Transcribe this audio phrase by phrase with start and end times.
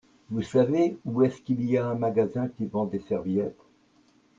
[0.31, 3.61] Vous savez où est-ce qu'il y a un magasin qui vend des serviettes?